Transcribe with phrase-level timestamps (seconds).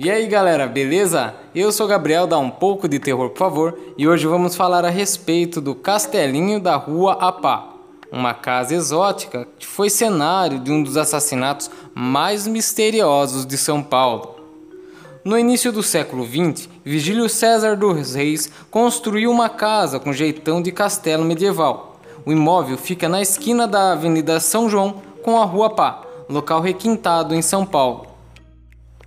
[0.00, 1.34] E aí galera, beleza?
[1.52, 4.90] Eu sou Gabriel da Um Pouco de Terror, por favor, e hoje vamos falar a
[4.90, 7.70] respeito do Castelinho da Rua Apá,
[8.12, 14.36] uma casa exótica que foi cenário de um dos assassinatos mais misteriosos de São Paulo.
[15.24, 20.70] No início do século XX, Vigílio César dos Reis construiu uma casa com jeitão de
[20.70, 22.00] castelo medieval.
[22.24, 27.34] O imóvel fica na esquina da Avenida São João com a Rua Pá, local requintado
[27.34, 28.07] em São Paulo.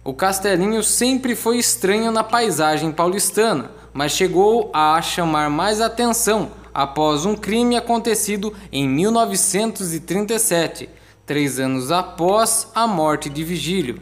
[0.04, 7.24] O castelinho sempre foi estranho na paisagem paulistana, mas chegou a chamar mais atenção após
[7.24, 10.90] um crime acontecido em 1937,
[11.24, 14.00] três anos após a morte de Vigílio.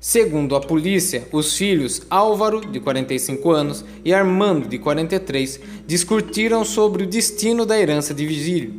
[0.00, 7.04] Segundo a polícia, os filhos Álvaro, de 45 anos, e Armando, de 43, discutiram sobre
[7.04, 8.74] o destino da herança de Vigílio.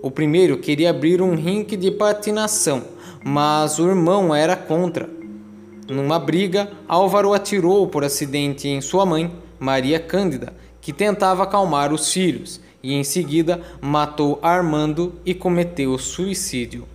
[0.00, 2.93] O primeiro queria abrir um rink de patinação,
[3.24, 5.08] mas o irmão era contra.
[5.88, 12.12] Numa briga, Álvaro atirou por acidente em sua mãe, Maria Cândida, que tentava acalmar os
[12.12, 16.86] filhos, e em seguida matou Armando e cometeu suicídio.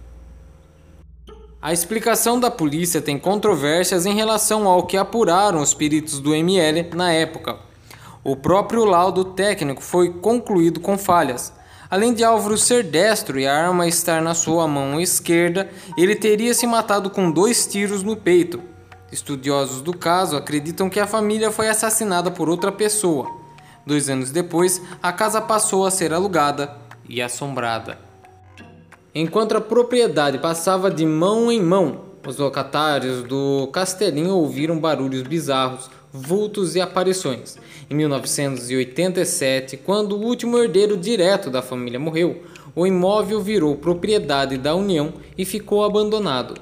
[1.62, 6.90] A explicação da polícia tem controvérsias em relação ao que apuraram os peritos do ML
[6.96, 7.58] na época.
[8.24, 11.52] O próprio laudo técnico foi concluído com falhas.
[11.90, 16.54] Além de Álvaro ser destro e a arma estar na sua mão esquerda, ele teria
[16.54, 18.62] se matado com dois tiros no peito.
[19.12, 23.28] Estudiosos do caso acreditam que a família foi assassinada por outra pessoa.
[23.88, 26.76] Dois anos depois, a casa passou a ser alugada
[27.08, 27.98] e assombrada.
[29.16, 35.90] Enquanto a propriedade passava de mão em mão, os locatários do castelinho ouviram barulhos bizarros,
[36.12, 37.58] vultos e aparições.
[37.90, 42.44] Em 1987, quando o último herdeiro direto da família morreu,
[42.76, 46.56] o imóvel virou propriedade da União e ficou abandonado.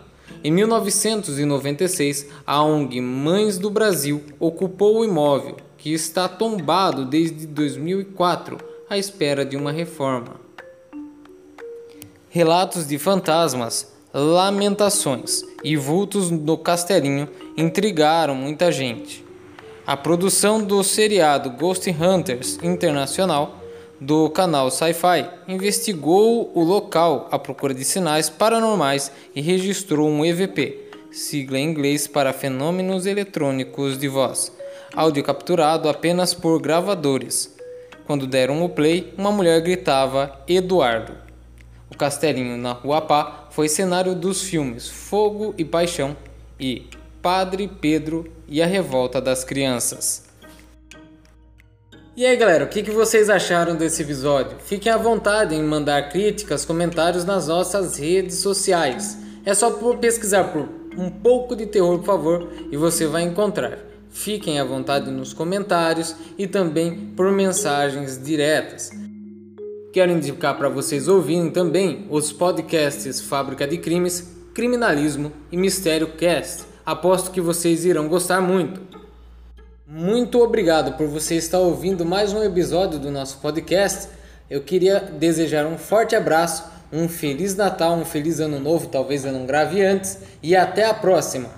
[0.43, 8.57] Em 1996, a ONG Mães do Brasil ocupou o imóvel, que está tombado desde 2004,
[8.89, 10.47] à espera de uma reforma
[12.37, 19.25] relatos de fantasmas, lamentações e vultos no castelinho intrigaram muita gente.
[19.85, 23.57] A produção do seriado Ghost Hunters Internacional
[23.99, 30.89] do canal Sci-Fi investigou o local à procura de sinais paranormais e registrou um EVP,
[31.11, 34.51] sigla em inglês para fenômenos eletrônicos de voz,
[34.95, 37.55] áudio capturado apenas por gravadores.
[38.05, 41.26] Quando deram o play, uma mulher gritava Eduardo.
[41.89, 46.15] O castelinho na Rua Pá foi cenário dos filmes Fogo e Paixão
[46.59, 46.87] e
[47.21, 50.25] Padre Pedro e a Revolta das Crianças.
[52.15, 54.57] E aí galera, o que, que vocês acharam desse episódio?
[54.59, 59.17] Fiquem à vontade em mandar críticas, comentários nas nossas redes sociais.
[59.45, 60.67] É só pesquisar por
[60.97, 63.77] um pouco de terror, por favor, e você vai encontrar.
[64.09, 68.89] Fiquem à vontade nos comentários e também por mensagens diretas.
[69.97, 76.65] Quero indicar para vocês ouvirem também os podcasts Fábrica de Crimes, Criminalismo e Mistério Cast.
[76.85, 78.79] Aposto que vocês irão gostar muito.
[79.87, 84.09] Muito obrigado por você estar ouvindo mais um episódio do nosso podcast.
[84.47, 89.31] Eu queria desejar um forte abraço, um feliz Natal, um feliz ano novo, talvez eu
[89.31, 91.49] não grave antes, e até a próxima.